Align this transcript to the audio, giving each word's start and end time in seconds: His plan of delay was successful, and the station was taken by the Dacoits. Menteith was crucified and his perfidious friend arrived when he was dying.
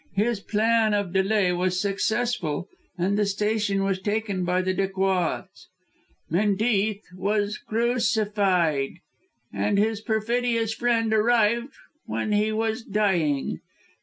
His 0.15 0.39
plan 0.39 0.95
of 0.95 1.13
delay 1.13 1.51
was 1.51 1.79
successful, 1.79 2.67
and 2.97 3.19
the 3.19 3.25
station 3.27 3.83
was 3.83 4.01
taken 4.01 4.43
by 4.43 4.63
the 4.63 4.73
Dacoits. 4.73 5.67
Menteith 6.27 7.03
was 7.15 7.59
crucified 7.59 8.93
and 9.53 9.77
his 9.77 10.01
perfidious 10.01 10.73
friend 10.73 11.13
arrived 11.13 11.75
when 12.05 12.31
he 12.31 12.51
was 12.51 12.81
dying. 12.83 13.59